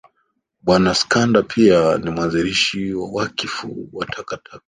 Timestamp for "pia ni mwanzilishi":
1.43-2.93